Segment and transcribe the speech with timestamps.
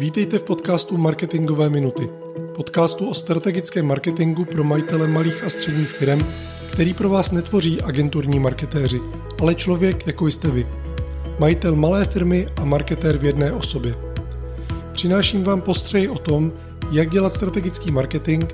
[0.00, 2.08] Vítejte v podcastu Marketingové minuty.
[2.56, 6.20] Podcastu o strategickém marketingu pro majitele malých a středních firm,
[6.72, 9.00] který pro vás netvoří agenturní marketéři,
[9.40, 10.66] ale člověk, jako jste vy.
[11.38, 13.94] Majitel malé firmy a marketér v jedné osobě.
[14.92, 16.52] Přináším vám postřeji o tom,
[16.90, 18.44] jak dělat strategický marketing,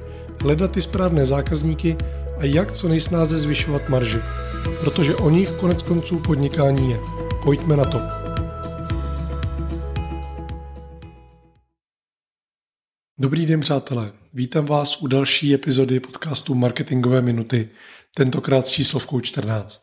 [0.43, 1.97] hledat ty správné zákazníky
[2.39, 4.19] a jak co nejsnáze zvyšovat marži.
[4.81, 7.01] Protože o nich konec konců podnikání je.
[7.45, 8.26] Pojďme na to.
[13.19, 14.13] Dobrý den, přátelé.
[14.35, 17.69] Vítám vás u další epizody podcastu Marketingové minuty,
[18.17, 19.83] tentokrát s číslovkou 14.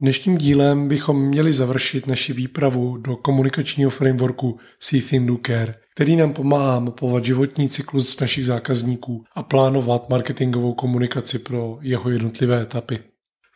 [0.00, 6.16] Dnešním dílem bychom měli završit naši výpravu do komunikačního frameworku See Think Do Care, který
[6.16, 12.98] nám pomáhá mapovat životní cyklus našich zákazníků a plánovat marketingovou komunikaci pro jeho jednotlivé etapy.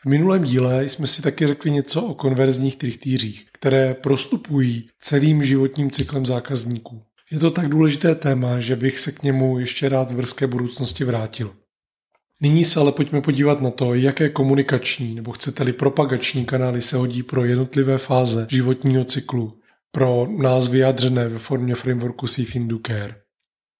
[0.02, 5.90] V minulém díle jsme si taky řekli něco o konverzních trichtýřích, které prostupují celým životním
[5.90, 7.02] cyklem zákazníků.
[7.30, 11.04] Je to tak důležité téma, že bych se k němu ještě rád v brzké budoucnosti
[11.04, 11.54] vrátil.
[12.40, 17.22] Nyní se ale pojďme podívat na to, jaké komunikační nebo chcete-li propagační kanály se hodí
[17.22, 23.14] pro jednotlivé fáze životního cyklu, pro nás vyjádřené ve formě frameworku See Do Care.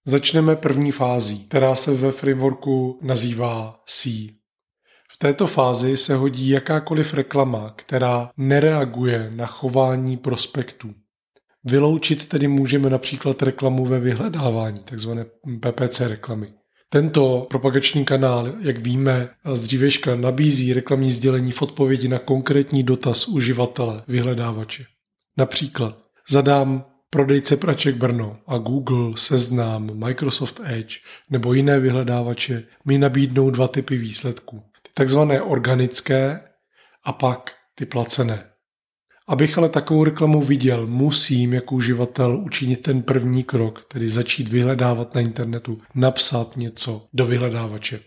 [0.06, 4.10] Začneme první fází, která se ve frameworku nazývá C.
[5.10, 10.94] V této fázi se hodí jakákoliv reklama, která nereaguje na chování prospektů.
[11.64, 15.24] Vyloučit tedy můžeme například reklamu ve vyhledávání, takzvané
[15.60, 16.52] PPC reklamy.
[16.90, 23.28] Tento propagační kanál, jak víme z dřívěžka, nabízí reklamní sdělení v odpovědi na konkrétní dotaz
[23.28, 24.84] uživatele vyhledávače.
[25.36, 25.98] Například
[26.28, 30.96] zadám prodejce praček Brno a Google, Seznam, Microsoft Edge
[31.30, 34.62] nebo jiné vyhledávače mi nabídnou dva typy výsledků.
[34.82, 36.40] Ty takzvané organické
[37.04, 38.47] a pak ty placené.
[39.28, 45.14] Abych ale takovou reklamu viděl, musím jako uživatel učinit ten první krok, tedy začít vyhledávat
[45.14, 48.00] na internetu, napsat něco do vyhledávače.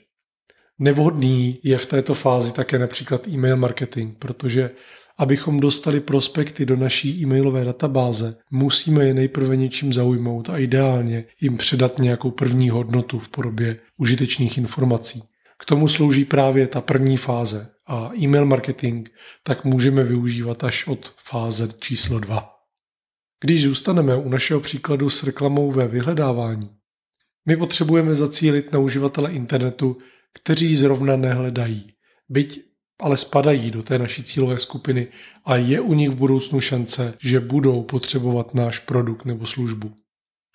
[0.79, 4.69] Nevhodný je v této fázi také například e-mail marketing, protože
[5.17, 11.57] abychom dostali prospekty do naší e-mailové databáze, musíme je nejprve něčím zaujmout a ideálně jim
[11.57, 15.23] předat nějakou první hodnotu v podobě užitečných informací.
[15.61, 19.09] K tomu slouží právě ta první fáze a e-mail marketing
[19.43, 22.49] tak můžeme využívat až od fáze číslo 2.
[23.43, 26.69] Když zůstaneme u našeho příkladu s reklamou ve vyhledávání,
[27.45, 29.97] my potřebujeme zacílit na uživatele internetu,
[30.33, 31.93] kteří zrovna nehledají,
[32.29, 32.63] byť
[32.99, 35.07] ale spadají do té naší cílové skupiny
[35.45, 39.93] a je u nich v budoucnu šance, že budou potřebovat náš produkt nebo službu.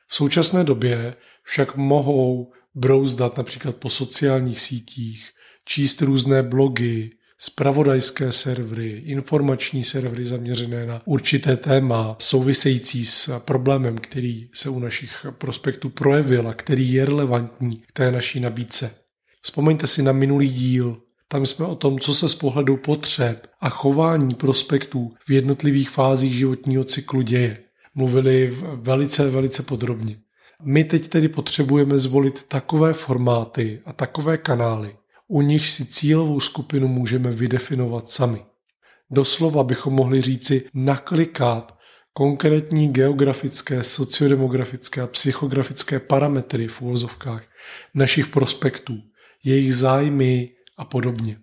[0.09, 5.31] V současné době však mohou brouzdat například po sociálních sítích,
[5.65, 14.49] číst různé blogy, spravodajské servery, informační servery zaměřené na určité téma související s problémem, který
[14.55, 18.95] se u našich prospektů projevil a který je relevantní k té naší nabídce.
[19.43, 23.69] Vzpomeňte si na minulý díl, tam jsme o tom, co se z pohledu potřeb a
[23.69, 27.59] chování prospektů v jednotlivých fázích životního cyklu děje.
[27.95, 30.17] Mluvili velice, velice podrobně.
[30.63, 34.97] My teď tedy potřebujeme zvolit takové formáty a takové kanály,
[35.29, 38.45] u nich si cílovou skupinu můžeme vydefinovat sami.
[39.11, 41.79] Doslova bychom mohli říci naklikat
[42.13, 47.43] konkrétní geografické, sociodemografické a psychografické parametry v uvozovkách
[47.95, 48.95] našich prospektů,
[49.45, 51.39] jejich zájmy a podobně.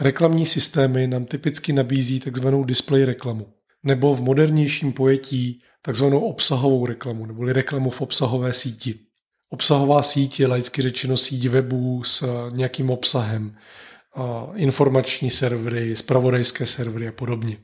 [0.00, 2.48] Reklamní systémy nám typicky nabízí tzv.
[2.64, 3.52] display reklamu,
[3.82, 6.04] nebo v modernějším pojetí tzv.
[6.04, 8.94] obsahovou reklamu, neboli reklamu v obsahové síti.
[9.50, 13.56] Obsahová síť je laicky řečeno síť webů s nějakým obsahem,
[14.54, 17.58] informační servery, spravodajské servery a podobně.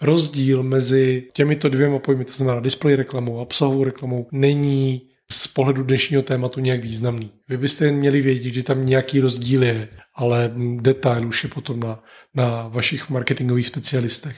[0.00, 5.02] Rozdíl mezi těmito dvěma pojmy, to znamená display reklamou a obsahovou reklamou, není
[5.32, 7.30] z pohledu dnešního tématu nějak významný.
[7.48, 12.02] Vy byste měli vědět, že tam nějaký rozdíl je, ale detail už je potom na,
[12.34, 14.36] na vašich marketingových specialistech.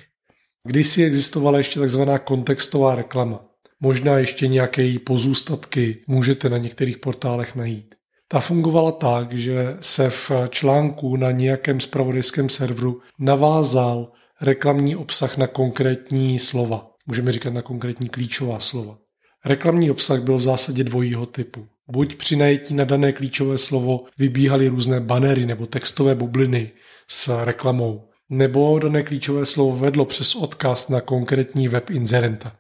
[0.67, 3.45] Kdysi existovala ještě takzvaná kontextová reklama.
[3.81, 7.95] Možná ještě nějaké pozůstatky můžete na některých portálech najít.
[8.29, 15.47] Ta fungovala tak, že se v článku na nějakém spravodajském serveru navázal reklamní obsah na
[15.47, 16.91] konkrétní slova.
[17.07, 18.99] Můžeme říkat na konkrétní klíčová slova.
[19.45, 21.67] Reklamní obsah byl v zásadě dvojího typu.
[21.91, 26.71] Buď při najetí na dané klíčové slovo vybíhaly různé banery nebo textové bubliny
[27.09, 32.53] s reklamou, nebo dané klíčové slovo vedlo přes odkaz na konkrétní web inzerenta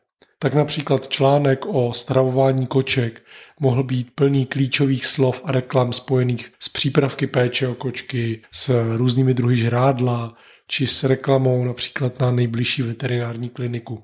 [0.45, 3.23] tak například článek o stravování koček
[3.61, 9.35] mohl být plný klíčových slov a reklam spojených s přípravky péče o kočky, s různými
[9.35, 10.37] druhy žrádla,
[10.69, 14.03] či s reklamou například na nejbližší veterinární kliniku.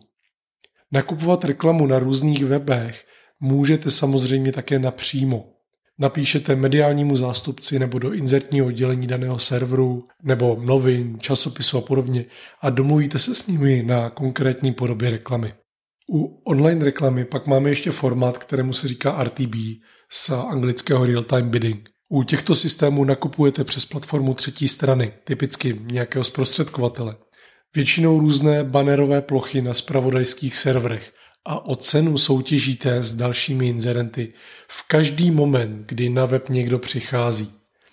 [0.93, 3.07] Nakupovat reklamu na různých webech
[3.41, 5.53] můžete samozřejmě také napřímo.
[6.01, 12.25] Napíšete mediálnímu zástupci nebo do inzertního oddělení daného serveru nebo novin, časopisu a podobně
[12.63, 15.55] a domluvíte se s nimi na konkrétní podobě reklamy.
[16.13, 19.55] U online reklamy pak máme ještě formát, kterému se říká RTB
[20.13, 21.89] z anglického real-time bidding.
[22.09, 27.17] U těchto systémů nakupujete přes platformu třetí strany, typicky nějakého zprostředkovatele.
[27.75, 31.13] Většinou různé banerové plochy na spravodajských serverech
[31.45, 34.33] a o cenu soutěžíte s dalšími inzerenty
[34.69, 37.53] v každý moment, kdy na web někdo přichází.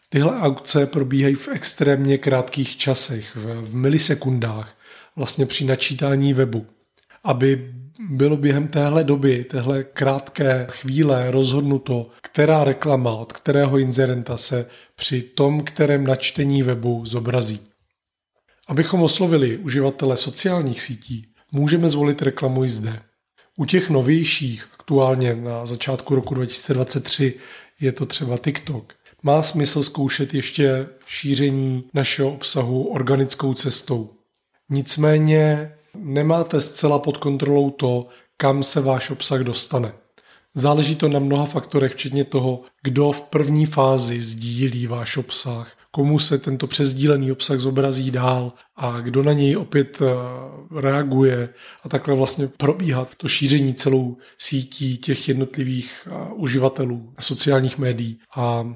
[0.09, 4.77] Tyhle aukce probíhají v extrémně krátkých časech, v milisekundách,
[5.15, 6.65] vlastně při načítání webu.
[7.23, 7.73] Aby
[8.09, 15.21] bylo během téhle doby, téhle krátké chvíle rozhodnuto, která reklama od kterého inzerenta se při
[15.21, 17.59] tom, kterém načtení webu zobrazí.
[18.67, 23.01] Abychom oslovili uživatele sociálních sítí, můžeme zvolit reklamu i zde.
[23.59, 27.33] U těch novějších, aktuálně na začátku roku 2023,
[27.80, 28.94] je to třeba TikTok.
[29.24, 34.09] Má smysl zkoušet ještě šíření našeho obsahu organickou cestou.
[34.69, 38.07] Nicméně nemáte zcela pod kontrolou to,
[38.38, 39.94] kam se váš obsah dostane.
[40.54, 46.19] Záleží to na mnoha faktorech, včetně toho, kdo v první fázi sdílí váš obsah, komu
[46.19, 50.05] se tento přezdílený obsah zobrazí dál a kdo na něj opět eh,
[50.81, 51.49] reaguje
[51.83, 58.75] a takhle vlastně probíhat to šíření celou sítí těch jednotlivých eh, uživatelů sociálních médií a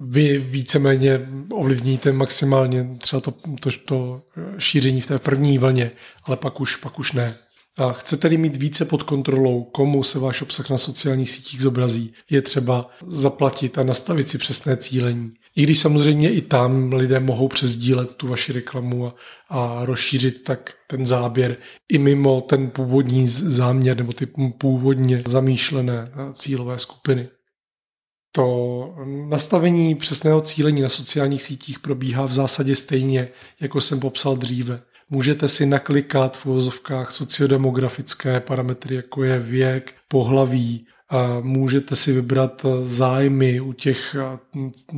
[0.00, 4.22] vy víceméně ovlivníte maximálně třeba to, to, to
[4.58, 5.90] šíření v té první vlně,
[6.24, 7.34] ale pak už, pak už ne.
[7.78, 12.42] A chcete-li mít více pod kontrolou, komu se váš obsah na sociálních sítích zobrazí, je
[12.42, 15.30] třeba zaplatit a nastavit si přesné cílení.
[15.56, 19.14] I když samozřejmě i tam lidé mohou přezdílet tu vaši reklamu a,
[19.48, 21.56] a rozšířit tak ten záběr
[21.88, 24.26] i mimo ten původní záměr nebo ty
[24.58, 27.28] původně zamýšlené cílové skupiny.
[28.32, 28.94] To
[29.28, 33.28] nastavení přesného cílení na sociálních sítích probíhá v zásadě stejně,
[33.60, 34.82] jako jsem popsal dříve.
[35.10, 40.86] Můžete si naklikat v uvozovkách sociodemografické parametry, jako je věk, pohlaví,
[41.42, 44.16] můžete si vybrat zájmy u těch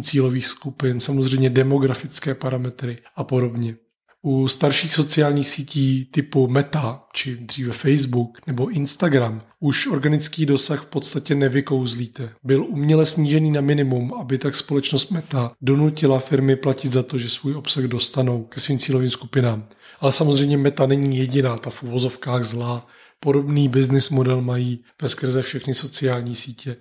[0.02, 3.76] cílových skupin, samozřejmě demografické parametry a podobně.
[4.24, 10.86] U starších sociálních sítí typu Meta, či dříve Facebook nebo Instagram, už organický dosah v
[10.86, 12.30] podstatě nevykouzlíte.
[12.44, 17.28] Byl uměle snížený na minimum, aby tak společnost Meta donutila firmy platit za to, že
[17.28, 19.64] svůj obsah dostanou ke svým cílovým skupinám.
[20.02, 22.86] Ale samozřejmě Meta není jediná, ta v uvozovkách zlá.
[23.20, 26.76] Podobný business model mají skrze všechny sociální sítě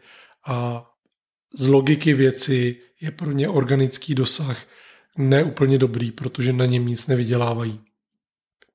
[0.48, 0.86] a
[1.58, 4.58] z logiky věci je pro ně organický dosah
[5.18, 7.80] neúplně dobrý, protože na něm nic nevydělávají.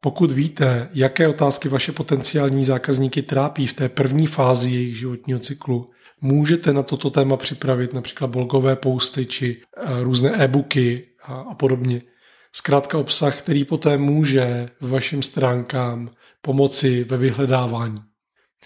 [0.00, 5.90] Pokud víte, jaké otázky vaše potenciální zákazníky trápí v té první fázi jejich životního cyklu,
[6.20, 12.02] můžete na toto téma připravit například blogové posty či eh, různé e-booky a podobně.
[12.56, 16.10] Zkrátka obsah, který poté může vašim stránkám
[16.40, 17.96] pomoci ve vyhledávání.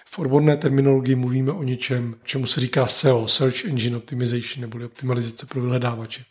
[0.07, 5.47] V odborné terminologii mluvíme o něčem, čemu se říká SEO, Search Engine Optimization, neboli optimalizace
[5.47, 6.25] pro vyhledávače.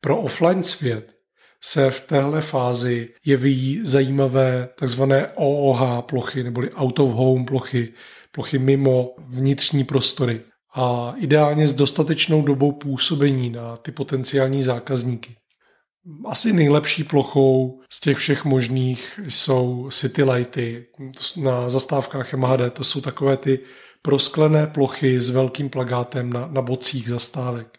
[0.00, 1.12] Pro offline svět
[1.64, 5.02] se v téhle fázi jeví zajímavé tzv.
[5.34, 7.92] OOH plochy, neboli out of home plochy,
[8.32, 10.40] plochy mimo vnitřní prostory
[10.74, 15.36] a ideálně s dostatečnou dobou působení na ty potenciální zákazníky.
[16.24, 20.86] Asi nejlepší plochou z těch všech možných jsou city lighty
[21.36, 22.72] na zastávkách MHD.
[22.72, 23.58] To jsou takové ty
[24.02, 27.78] prosklené plochy s velkým plagátem na, na bocích zastávek.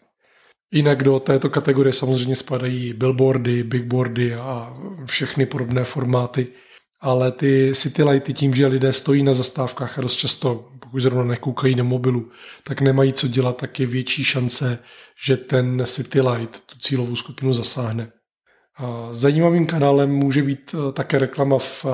[0.72, 6.46] Jinak do této kategorie samozřejmě spadají billboardy, bigboardy a všechny podobné formáty.
[7.00, 11.24] Ale ty city lighty tím, že lidé stojí na zastávkách a dost často, pokud zrovna
[11.24, 12.30] nekoukají na mobilu,
[12.64, 14.78] tak nemají co dělat, tak je větší šance,
[15.24, 18.12] že ten city light tu cílovou skupinu zasáhne.
[19.10, 21.86] Zajímavým kanálem může být eh, také reklama v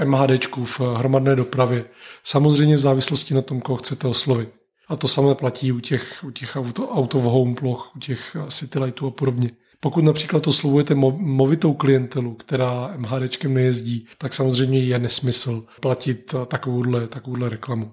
[0.00, 1.84] eh, MHD, v hromadné dopravě.
[2.24, 4.48] Samozřejmě v závislosti na tom, koho chcete oslovit.
[4.88, 8.50] A to samé platí u těch, u těch auto, auto home ploch, u těch eh,
[8.50, 9.50] city lightů a podobně.
[9.80, 17.48] Pokud například oslovujete movitou klientelu, která MHDčkem nejezdí, tak samozřejmě je nesmysl platit takovouhle, takovouhle
[17.48, 17.90] reklamu.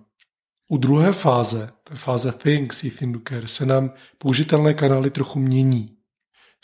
[0.70, 5.90] U druhé fáze, té fáze Things if Inducare, se nám použitelné kanály trochu mění.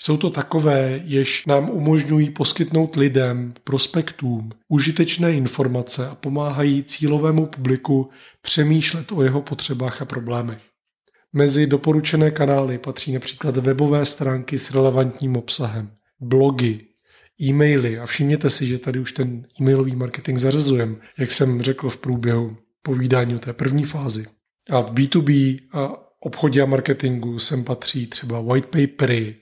[0.02, 8.10] Jsou to takové, jež nám umožňují poskytnout lidem, prospektům, užitečné informace a pomáhají cílovému publiku
[8.42, 10.62] přemýšlet o jeho potřebách a problémech.
[11.34, 16.86] Mezi doporučené kanály patří například webové stránky s relevantním obsahem, blogy,
[17.42, 21.98] e-maily a všimněte si, že tady už ten e-mailový marketing zařazujeme, jak jsem řekl v
[21.98, 24.26] průběhu povídání o té první fázi.
[24.70, 29.36] A v B2B a obchodě a marketingu sem patří třeba white papery,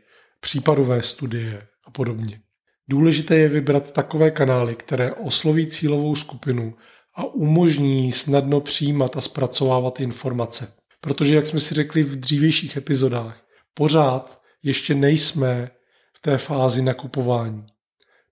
[0.48, 2.40] případové studie a podobně.
[2.90, 6.76] Důležité je vybrat takové kanály, které osloví cílovou skupinu
[7.16, 10.74] a umožní snadno přijímat a zpracovávat informace.
[11.02, 15.70] Protože, jak jsme si řekli v dřívějších epizodách, pořád ještě nejsme
[16.18, 17.66] v té fázi nakupování.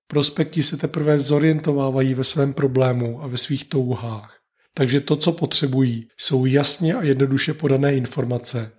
[0.07, 4.39] Prospekti se teprve zorientovávají ve svém problému a ve svých touhách.
[4.73, 8.71] Takže to, co potřebují, jsou jasně a jednoduše podané informace,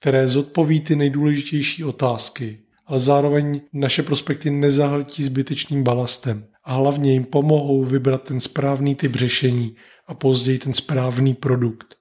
[0.00, 7.24] které zodpoví ty nejdůležitější otázky, ale zároveň naše prospekty nezahltí zbytečným balastem a hlavně jim
[7.24, 11.96] pomohou vybrat ten správný typ řešení a později ten správný produkt.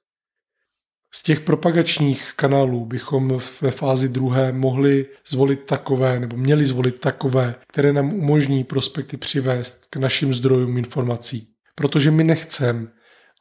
[1.14, 7.56] Z těch propagačních kanálů bychom ve fázi druhé mohli zvolit takové, nebo měli zvolit takové,
[7.68, 11.48] které nám umožní prospekty přivést k našim zdrojům informací.
[11.76, 12.88] Protože my nechceme,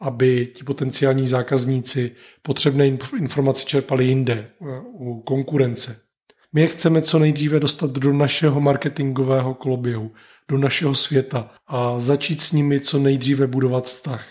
[0.00, 2.86] aby ti potenciální zákazníci potřebné
[3.18, 4.50] informace čerpali jinde,
[4.92, 6.09] u konkurence.
[6.52, 10.12] My je chceme co nejdříve dostat do našeho marketingového koloběhu,
[10.48, 14.26] do našeho světa a začít s nimi co nejdříve budovat vztah.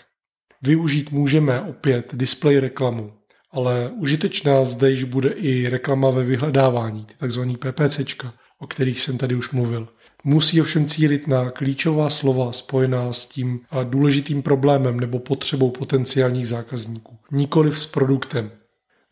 [0.62, 3.12] Využít můžeme opět display reklamu,
[3.52, 7.40] ale užitečná zde již bude i reklama ve vyhledávání, tzv.
[7.58, 9.88] PPCčka, o kterých jsem tady už mluvil.
[10.24, 17.18] Musí ovšem cílit na klíčová slova spojená s tím důležitým problémem nebo potřebou potenciálních zákazníků,
[17.32, 18.50] nikoliv s produktem.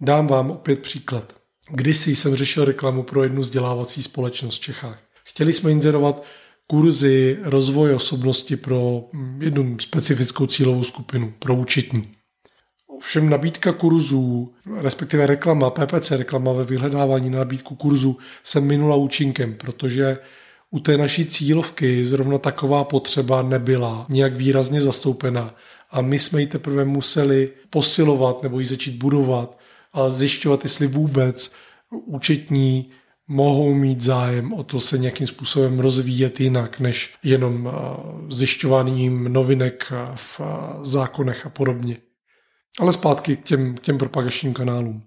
[0.01, 1.38] Dám vám opět příklad.
[1.71, 5.03] Kdysi jsem řešil reklamu pro jednu vzdělávací společnost v Čechách.
[5.25, 6.25] Chtěli jsme inzerovat
[6.67, 9.05] kurzy rozvoje osobnosti pro
[9.41, 12.15] jednu specifickou cílovou skupinu, pro účetní.
[12.87, 19.55] Ovšem nabídka kurzů, respektive reklama, PPC reklama ve vyhledávání na nabídku kurzu se minula účinkem,
[19.55, 20.19] protože
[20.71, 25.55] u té naší cílovky zrovna taková potřeba nebyla nějak výrazně zastoupena
[25.91, 29.58] a my jsme ji teprve museli posilovat nebo ji začít budovat
[29.99, 31.55] a zjišťovat, jestli vůbec
[31.91, 32.91] účetní
[33.29, 37.73] mohou mít zájem o to se nějakým způsobem rozvíjet jinak, než jenom
[38.31, 40.41] zjišťováním novinek v
[40.83, 41.97] zákonech a podobně.
[42.81, 45.03] Ale zpátky k těm, k těm propagačním kanálům.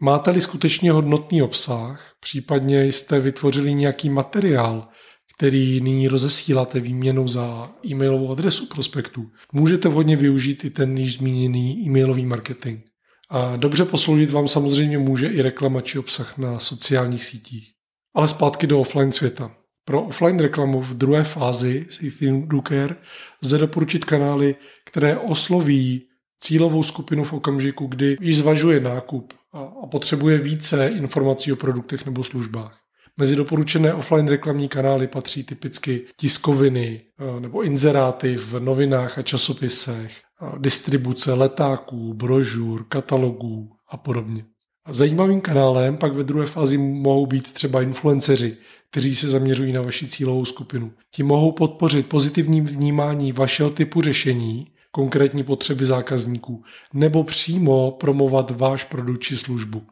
[0.00, 4.88] Máte-li skutečně hodnotný obsah, případně jste vytvořili nějaký materiál,
[5.36, 11.82] který nyní rozesíláte výměnou za e-mailovou adresu prospektu, můžete vhodně využít i ten již zmíněný
[11.86, 12.87] e-mailový marketing.
[13.30, 17.72] A dobře posloužit vám samozřejmě může i reklama či obsah na sociálních sítích.
[18.14, 19.50] Ale zpátky do offline světa.
[19.84, 22.96] Pro offline reklamu v druhé fázi Safety Care
[23.44, 24.54] lze doporučit kanály,
[24.84, 26.02] které osloví
[26.40, 32.24] cílovou skupinu v okamžiku, kdy již zvažuje nákup a potřebuje více informací o produktech nebo
[32.24, 32.78] službách.
[33.16, 40.22] Mezi doporučené offline reklamní kanály patří typicky tiskoviny eh, nebo inzeráty v novinách a časopisech,
[40.58, 44.44] distribuce letáků, brožur, katalogů a podobně.
[44.90, 48.56] Zajímavým kanálem pak ve druhé fázi mohou být třeba influenceři,
[48.90, 50.92] kteří se zaměřují na vaši cílovou skupinu.
[51.14, 56.62] Ti mohou podpořit pozitivní vnímání vašeho typu řešení, konkrétní potřeby zákazníků,
[56.94, 59.82] nebo přímo promovat váš produkt či službu.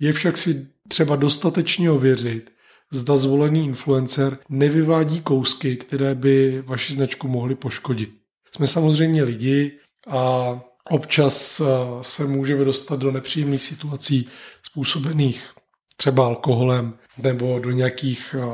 [0.00, 2.50] Je však si třeba dostatečně ověřit,
[2.92, 8.10] zda zvolený influencer nevyvádí kousky, které by vaši značku mohly poškodit.
[8.54, 9.78] Jsme samozřejmě lidi
[10.08, 11.64] a občas eh,
[12.00, 14.28] se můžeme dostat do nepříjemných situací
[14.62, 15.52] způsobených
[15.96, 18.44] třeba alkoholem nebo do nějakých eh,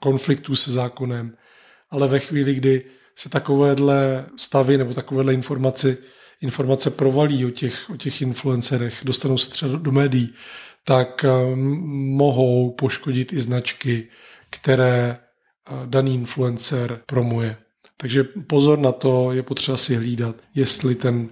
[0.00, 1.36] konfliktů se zákonem.
[1.90, 2.84] Ale ve chvíli, kdy
[3.14, 5.96] se takovéhle stavy nebo takovéhle informace,
[6.40, 10.34] informace provalí o těch, o těch influencerech, dostanou se třeba do, do médií,
[10.84, 11.56] tak eh,
[12.16, 14.08] mohou poškodit i značky,
[14.50, 15.18] které
[15.86, 17.56] daný influencer promuje.
[18.00, 21.28] Takže pozor na to, je potřeba si hlídat, jestli ten,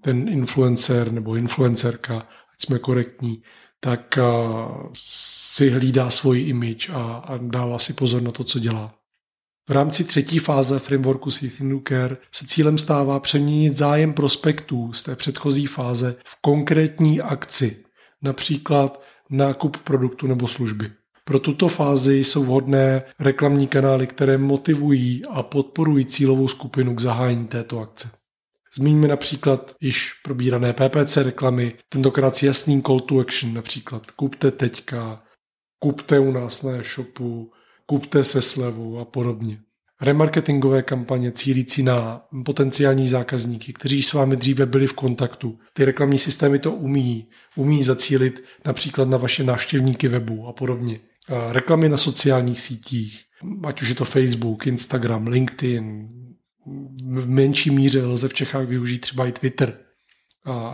[0.00, 2.18] ten influencer nebo influencerka,
[2.52, 3.42] ať jsme korektní,
[3.80, 4.22] tak eh,
[4.96, 8.94] si hlídá svoji image a, a dává si pozor na to, co dělá.
[9.68, 15.16] V rámci třetí fáze frameworku Safety Care se cílem stává přeměnit zájem prospektů z té
[15.16, 17.84] předchozí fáze v konkrétní akci,
[18.22, 20.90] například nákup produktu nebo služby.
[21.28, 27.46] Pro tuto fázi jsou vhodné reklamní kanály, které motivují a podporují cílovou skupinu k zahájení
[27.46, 28.10] této akce.
[28.76, 35.22] Zmíníme například již probírané PPC reklamy, tentokrát s jasným call to action, například kupte teďka,
[35.78, 37.52] kupte u nás na e-shopu,
[37.86, 39.58] kupte se slevou a podobně.
[40.00, 45.58] Remarketingové kampaně cílící na potenciální zákazníky, kteří s vámi dříve byli v kontaktu.
[45.72, 47.28] Ty reklamní systémy to umí.
[47.56, 51.00] Umí zacílit například na vaše návštěvníky webu a podobně.
[51.28, 53.22] Reklamy na sociálních sítích,
[53.64, 56.08] ať už je to Facebook, Instagram, LinkedIn,
[57.14, 59.78] v menší míře lze v Čechách využít třeba i Twitter.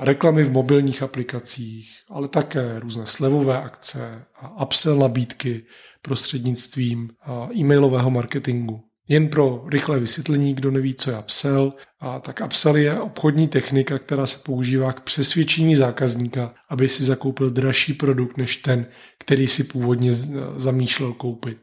[0.01, 5.65] reklamy v mobilních aplikacích, ale také různé slevové akce a upsell nabídky
[6.03, 7.11] prostřednictvím
[7.57, 8.85] e-mailového marketingu.
[9.13, 13.99] Jen pro rychlé vysvětlení, kdo neví, co je upsell, a tak upsell je obchodní technika,
[13.99, 18.87] která se používá k přesvědčení zákazníka, aby si zakoupil dražší produkt než ten,
[19.19, 20.13] který si původně
[20.57, 21.59] zamýšlel koupit.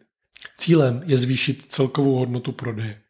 [0.57, 3.01] Cílem je zvýšit celkovou hodnotu prodeje.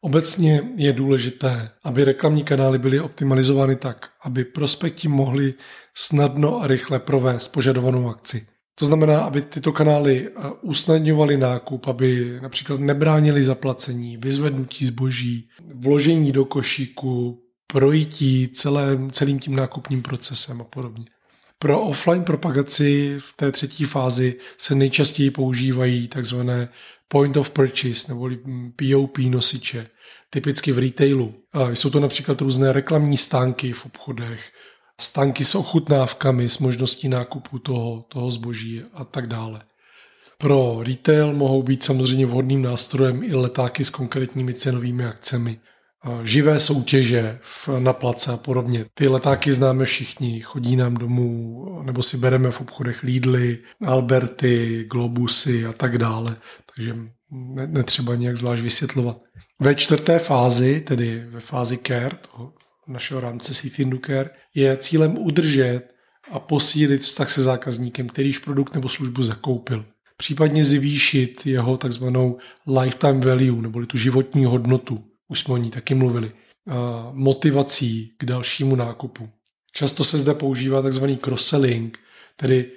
[0.00, 5.54] Obecně je důležité, aby reklamní kanály byly optimalizovány tak, aby prospekti mohli
[5.94, 8.46] snadno a rychle provést požadovanou akci.
[8.78, 16.32] To znamená, aby tyto kanály eh, usnadňovaly nákup, aby například nebránili zaplacení, vyzvednutí zboží, vložení
[16.32, 21.04] do košíku, projítí celém, celým tím nákupním procesem a podobně.
[21.58, 26.68] Pro offline propagaci v té třetí fázi se nejčastěji používají takzvané
[27.08, 28.30] point of purchase nebo
[28.76, 29.86] POP nosiče,
[30.30, 31.34] typicky v retailu.
[31.72, 34.50] Jsou to například různé reklamní stánky v obchodech,
[35.00, 39.60] stánky s ochutnávkami, s možností nákupu toho, toho zboží a tak dále.
[40.38, 45.60] Pro retail mohou být samozřejmě vhodným nástrojem i letáky s konkrétními cenovými akcemi.
[46.22, 47.38] Živé soutěže
[47.78, 48.84] na place a podobně.
[48.94, 55.66] Ty letáky známe všichni, chodí nám domů, nebo si bereme v obchodech Lidly, Alberty, Globusy
[55.66, 56.36] a tak dále.
[56.74, 56.96] Takže
[57.66, 59.20] netřeba nějak zvlášť vysvětlovat.
[59.60, 62.52] Ve čtvrté fázi, tedy ve fázi care, toho
[62.88, 65.82] našeho rámce Seafindu Care, je cílem udržet
[66.30, 69.84] a posílit vztah se zákazníkem, kterýž produkt nebo službu zakoupil.
[70.16, 72.38] Případně zvýšit jeho takzvanou
[72.80, 75.04] lifetime value, neboli tu životní hodnotu.
[75.28, 76.32] Už jsme o ní taky mluvili.
[77.12, 79.28] Motivací k dalšímu nákupu.
[79.72, 81.98] Často se zde používá takzvaný cross-selling,
[82.36, 82.70] tedy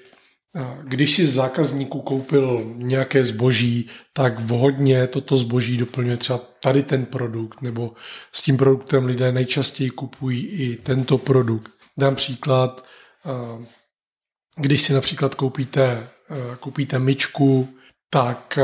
[0.83, 7.05] když si z zákazníků koupil nějaké zboží, tak vhodně toto zboží doplňuje třeba tady ten
[7.05, 7.93] produkt, nebo
[8.31, 11.71] s tím produktem lidé nejčastěji kupují i tento produkt.
[11.97, 12.85] Dám příklad,
[14.57, 16.07] když si například koupíte,
[16.59, 17.69] koupíte myčku,
[18.09, 18.59] tak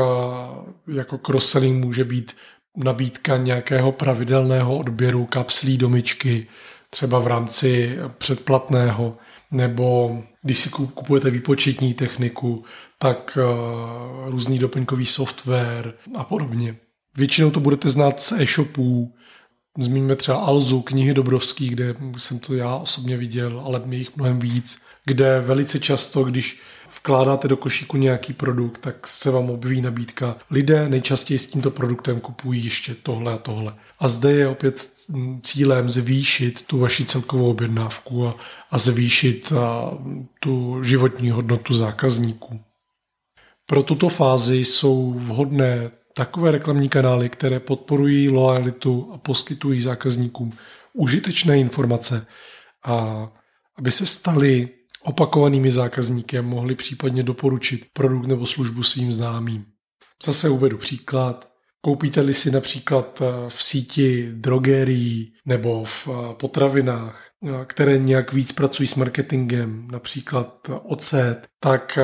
[0.92, 2.36] jako cross-selling může být
[2.76, 6.46] nabídka nějakého pravidelného odběru kapslí do myčky,
[6.90, 9.18] třeba v rámci předplatného,
[9.50, 12.64] nebo když si kupujete výpočetní techniku,
[12.98, 16.76] tak uh, různý doplňkový software a podobně.
[17.16, 19.14] Většinou to budete znát z e-shopů,
[19.78, 24.38] Zmíníme třeba Alzu, knihy Dobrovský, kde jsem to já osobně viděl, ale je jich mnohem
[24.38, 26.60] víc, kde velice často, když
[26.96, 30.36] vkládáte do košíku nějaký produkt, tak se vám objeví nabídka.
[30.50, 33.74] Lidé nejčastěji s tímto produktem kupují ještě tohle a tohle.
[33.98, 34.90] A zde je opět
[35.42, 38.36] cílem zvýšit tu vaši celkovou objednávku a,
[38.70, 39.90] a zvýšit a,
[40.40, 42.60] tu životní hodnotu zákazníků.
[43.66, 50.52] Pro tuto fázi jsou vhodné takové reklamní kanály, které podporují lojalitu a poskytují zákazníkům
[50.92, 52.26] užitečné informace
[52.84, 53.28] a
[53.78, 54.68] aby se stali
[55.02, 59.66] opakovanými zákazníkem mohli případně doporučit produkt nebo službu svým známým.
[60.24, 61.55] Zase uvedu příklad.
[61.80, 68.52] Koupíte-li si například eh, v síti drogerií nebo v eh, potravinách, eh, které nějak víc
[68.52, 71.98] pracují s marketingem, například ocet, tak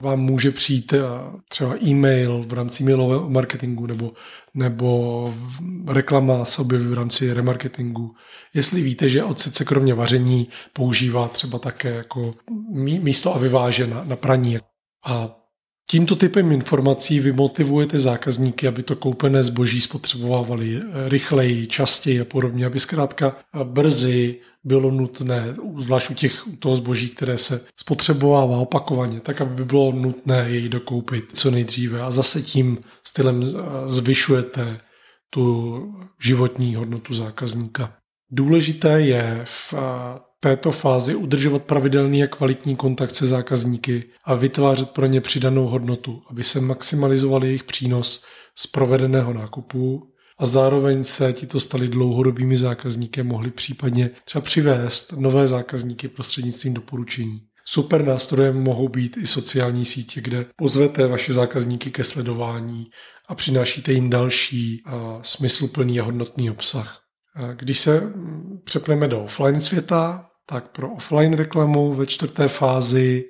[0.00, 0.94] vám může přijít
[1.48, 4.12] třeba e-mail v rámci mailového marketingu nebo,
[4.54, 5.34] nebo
[5.88, 8.14] reklama se objeví v rámci remarketingu.
[8.54, 12.34] Jestli víte, že ocet se kromě vaření používá třeba také jako
[12.80, 14.58] místo a vyváže na, na praní.
[15.06, 15.35] A
[15.90, 22.66] Tímto typem informací vy motivujete zákazníky, aby to koupené zboží spotřebovávali rychleji, častěji a podobně,
[22.66, 29.20] aby zkrátka brzy bylo nutné, zvlášť u, těch, u toho zboží, které se spotřebovává opakovaně,
[29.20, 34.80] tak aby bylo nutné jej dokoupit co nejdříve a zase tím stylem eh, zvyšujete
[35.30, 35.76] tu
[36.22, 37.96] životní hodnotu zákazníka.
[38.30, 44.90] Důležité je v eh, této fázi udržovat pravidelný a kvalitní kontakt se zákazníky a vytvářet
[44.90, 48.24] pro ně přidanou hodnotu, aby se maximalizoval jejich přínos
[48.58, 55.48] z provedeného nákupu a zároveň se tito stali dlouhodobými zákazníky mohli případně třeba přivést nové
[55.48, 57.40] zákazníky prostřednictvím doporučení.
[57.64, 62.86] Super nástrojem mohou být i sociální sítě, kde pozvete vaše zákazníky ke sledování
[63.28, 67.05] a přinášíte jim další a smysluplný a hodnotný obsah.
[67.54, 68.12] Když se
[68.64, 73.24] přepneme do offline světa, tak pro offline reklamu ve čtvrté fázi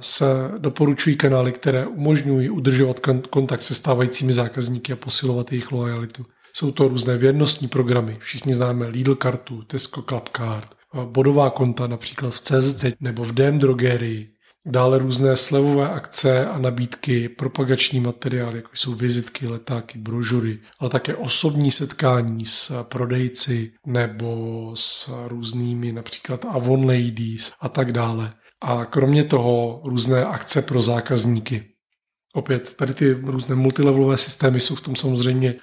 [0.00, 0.24] se
[0.58, 6.26] doporučují kanály, které umožňují udržovat kontakt se stávajícími zákazníky a posilovat jejich lojalitu.
[6.52, 8.16] Jsou to různé věrnostní programy.
[8.20, 13.58] Všichni známe Lidl kartu, Tesco Club Card, bodová konta například v CZC nebo v DM
[13.58, 14.30] Drogerii.
[14.66, 21.16] Dále různé slevové akce a nabídky, propagační materiály, jako jsou vizitky, letáky, brožury, ale také
[21.16, 28.32] osobní setkání s prodejci nebo s různými například Avon Ladies a tak dále.
[28.62, 31.64] A kromě toho různé akce pro zákazníky.
[32.34, 35.54] Opět, tady ty různé multilevelové systémy jsou v tom samozřejmě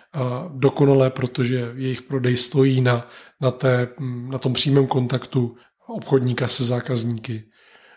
[0.53, 3.07] dokonalé, protože jejich prodej stojí na,
[3.41, 3.87] na, té,
[4.29, 5.55] na tom přímém kontaktu
[5.87, 7.43] obchodníka se zákazníky.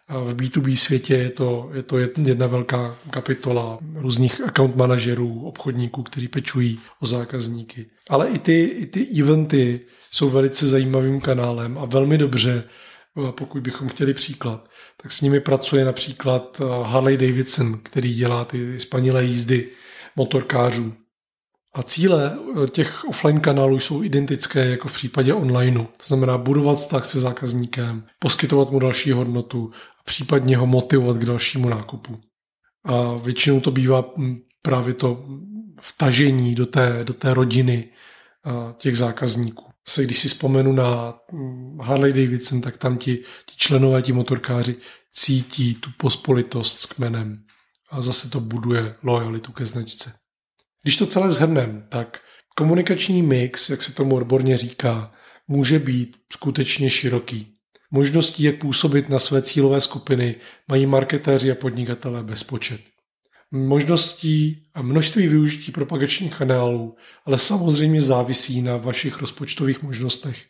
[0.09, 6.29] V B2B světě je to, je to jedna velká kapitola různých account manažerů, obchodníků, kteří
[6.29, 7.87] pečují o zákazníky.
[8.11, 12.65] Ale i ty, i ty eventy jsou velice zajímavým kanálem a velmi dobře,
[13.31, 14.69] pokud bychom chtěli příklad,
[15.03, 19.69] tak s nimi pracuje například Harley Davidson, který dělá ty spanilé jízdy
[20.17, 20.95] motorkářů.
[21.75, 25.85] A cíle eh, těch offline kanálů jsou identické jako v případě onlineu.
[25.85, 31.25] To znamená budovat vztah se zákazníkem, poskytovat mu další hodnotu a případně ho motivovat k
[31.25, 32.21] dalšímu nákupu.
[32.85, 35.25] A většinou to bývá hm, právě to
[35.81, 37.89] vtažení do té, do té rodiny
[38.77, 39.65] těch zákazníků.
[39.89, 44.77] Se když si vzpomenu na hm, Harley Davidson, tak tam ti, ti členové, ti motorkáři
[45.13, 47.45] cítí tu pospolitost s kmenem
[47.91, 50.13] a zase to buduje lojalitu ke značce.
[50.89, 52.21] Když to celé zhrnem, tak
[52.57, 55.13] komunikační mix, jak se tomu odborně říká,
[55.49, 57.55] může být skutečně široký.
[57.91, 60.35] Možností, jak působit na své cílové skupiny,
[60.69, 62.81] mají marketéři a podnikatelé bezpočet.
[63.51, 70.47] Možností a množství využití propagačních kanálů ale samozřejmě závisí na vašich rozpočtových možnostech.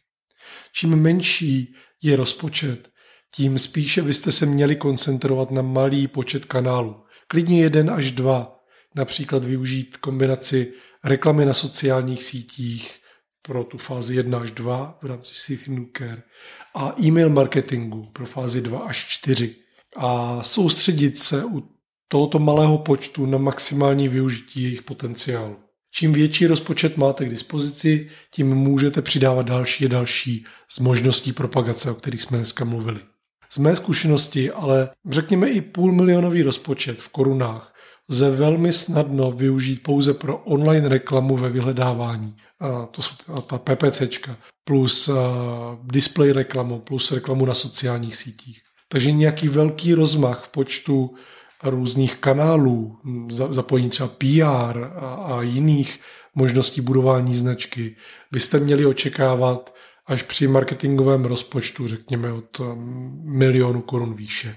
[0.72, 2.88] Čím menší je rozpočet,
[3.34, 6.96] tím spíše byste se měli koncentrovat na malý počet kanálů.
[7.28, 8.57] Klidně jeden až dva,
[8.98, 10.72] například využít kombinaci
[11.04, 13.00] reklamy na sociálních sítích
[13.42, 16.22] pro tu fázi 1 až 2 v rámci City Care
[16.74, 19.54] a e-mail marketingu pro fázi 2 až 4
[19.96, 21.68] a soustředit se u
[22.08, 25.56] tohoto malého počtu na maximální využití jejich potenciálu.
[25.90, 31.90] Čím větší rozpočet máte k dispozici, tím můžete přidávat další a další z možností propagace,
[31.90, 33.00] o kterých jsme dneska mluvili.
[33.50, 37.74] Z mé zkušenosti ale řekněme i půl milionový rozpočet v korunách
[38.10, 42.36] lze velmi snadno využít pouze pro online reklamu ve vyhledávání.
[42.60, 43.14] A to jsou
[43.46, 45.10] ta PPCčka, plus
[45.82, 48.60] display reklamu, plus reklamu na sociálních sítích.
[48.88, 51.14] Takže nějaký velký rozmach v počtu
[51.62, 52.98] různých kanálů,
[53.50, 56.00] zapojení třeba PR a, a jiných
[56.34, 57.96] možností budování značky,
[58.32, 59.74] byste měli očekávat
[60.06, 62.60] až při marketingovém rozpočtu, řekněme od
[63.24, 64.56] milionu korun výše.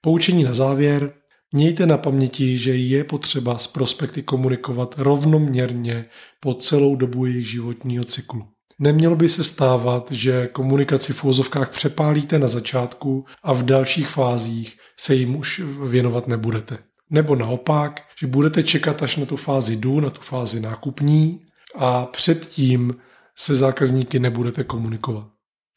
[0.00, 1.12] Poučení na závěr.
[1.56, 6.04] Mějte na paměti, že je potřeba s prospekty komunikovat rovnoměrně
[6.40, 8.44] po celou dobu jejich životního cyklu.
[8.78, 14.78] Nemělo by se stávat, že komunikaci v úvozovkách přepálíte na začátku a v dalších fázích
[15.00, 16.78] se jim už věnovat nebudete.
[17.10, 21.40] Nebo naopak, že budete čekat až na tu fázi dů, na tu fázi nákupní
[21.76, 22.94] a předtím
[23.36, 25.33] se zákazníky nebudete komunikovat.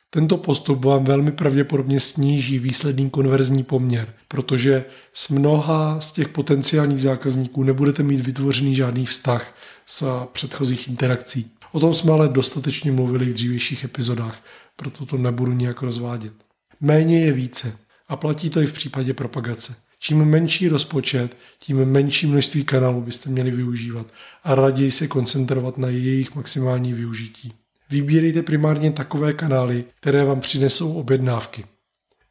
[0.10, 7.02] Tento postup vám velmi pravděpodobně sníží výsledný konverzní poměr, protože s mnoha z těch potenciálních
[7.02, 11.52] zákazníků nebudete mít vytvořený žádný vztah z předchozích interakcí.
[11.72, 14.44] O tom jsme ale dostatečně mluvili v dřívějších epizodách,
[14.76, 16.34] proto to nebudu nějak rozvádět.
[16.82, 19.76] Méně je více a platí to i v případě propagace.
[20.00, 25.90] Čím menší rozpočet, tím menší množství kanálů byste měli využívat a raději se koncentrovat na
[25.90, 27.54] jejich maximální využití.
[27.90, 31.66] Vybírejte primárně takové kanály, které vám přinesou objednávky.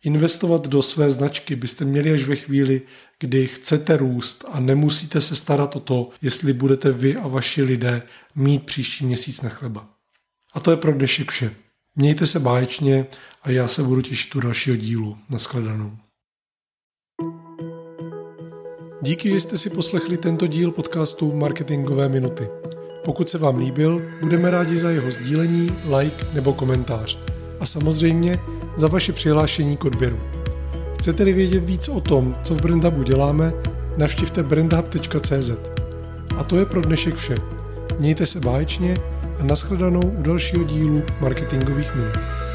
[0.05, 2.83] Investovat do své značky byste měli až ve chvíli,
[3.21, 8.03] kdy chcete růst a nemusíte se starat o to, jestli budete vy a vaši lidé
[8.35, 9.89] mít příští měsíc na chleba.
[10.53, 11.55] A to je pro dnešek vše.
[11.97, 13.07] Mějte se báječně
[13.43, 15.19] a já se budu těšit u dalšího dílu.
[15.29, 15.97] Naschledanou.
[19.03, 22.49] Díky, že jste si poslechli tento díl podcastu Marketingové minuty.
[23.07, 27.19] Pokud se vám líbil, budeme rádi za jeho sdílení, like nebo komentář.
[27.61, 28.39] A samozřejmě
[28.77, 30.21] za vaše přihlášení k odběru.
[30.99, 33.53] Chcete-li vědět víc o tom, co v Brandhubu děláme,
[33.97, 35.51] navštivte brandhub.cz.
[36.37, 37.35] A to je pro dnešek vše.
[37.99, 38.97] Mějte se báječně
[39.41, 42.46] a nashledanou u dalšího dílu marketingových minut.